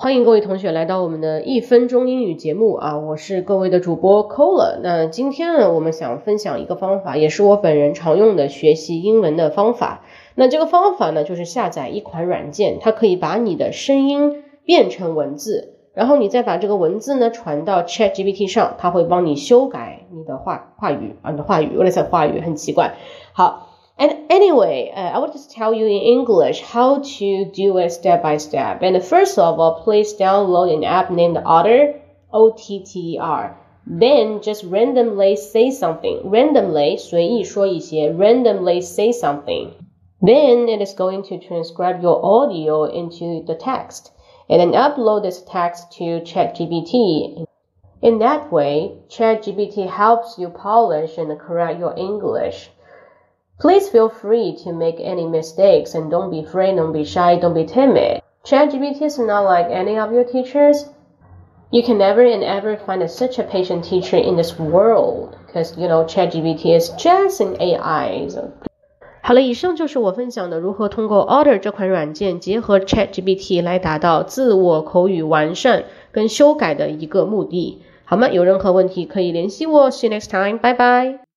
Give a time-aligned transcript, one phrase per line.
[0.00, 2.96] 欢迎各位同学来到我们的一分钟英语节目啊！
[3.00, 4.78] 我是各位的主播 Cola。
[4.80, 10.04] 那今天呢，我们想分享一个方法，也是我本人常用的学习英文的方法。
[10.36, 22.94] 那这个方法呢，就是下载一款软件，它可以把你的声音变成文字，然后你再把这个文字呢传到 ChatGPT 上，它会帮你修改你的话话语啊，你的话语，我在讲话语很奇怪。
[23.32, 23.64] 好。
[23.97, 28.37] And anyway, uh, I will just tell you in English how to do it step by
[28.37, 28.81] step.
[28.81, 33.57] And first of all, please download an app named Otter, O-T-T-E-R.
[33.85, 36.21] Then just randomly say something.
[36.23, 39.71] Randomly, 随意说一些, randomly say something.
[40.21, 44.11] Then it is going to transcribe your audio into the text
[44.49, 47.45] and then upload this text to ChatGPT.
[48.01, 52.69] In that way, ChatGPT helps you polish and correct your English.
[53.60, 57.54] Please feel free to make any mistakes and don't be afraid, don't be shy, don't
[57.54, 58.22] be timid.
[58.44, 60.86] ChatGPT is not like any of your teachers.
[61.70, 65.76] You can never and ever find a, such a patient teacher in this world because
[65.76, 68.28] you know ChatGPT is just an AI.
[68.28, 68.52] So.
[69.22, 78.28] 好了，以上就是我分享的如何通过 Otter 这款软件结合 ChatGPT 来达到自我口语完善跟修改的一个目的，好吗？
[78.30, 79.90] 有任何问题可以联系我。
[79.90, 81.18] See you next time，拜拜。